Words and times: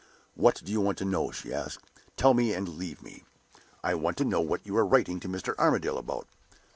"What 0.33 0.63
do 0.65 0.71
you 0.71 0.81
want 0.81 0.97
to 0.97 1.05
know?" 1.05 1.29
she 1.29 1.53
asked. 1.53 1.85
"Tell 2.17 2.33
me, 2.33 2.55
and 2.55 2.67
leave 2.67 3.03
me." 3.03 3.23
"I 3.83 3.93
want 3.93 4.17
to 4.17 4.25
know 4.25 4.41
what 4.41 4.65
you 4.65 4.75
are 4.77 4.83
writing 4.87 5.19
to 5.19 5.29
Mr. 5.29 5.53
Armadale 5.59 5.99
about?" 5.99 6.27